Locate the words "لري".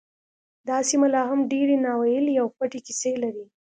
3.23-3.45